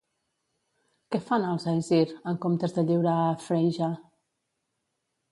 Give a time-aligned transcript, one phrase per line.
[1.15, 1.99] Què fan els Æsir
[2.31, 3.91] en comptes de lliurar a Freyja?